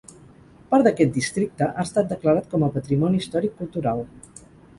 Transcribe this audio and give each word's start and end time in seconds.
Part 0.69 0.87
d'aquest 0.87 1.11
districte 1.17 1.67
ha 1.73 1.83
estat 1.83 2.09
declarat 2.15 2.49
com 2.55 2.67
a 2.67 2.71
patrimoni 2.79 3.23
històric 3.25 3.55
cultural. 3.61 4.05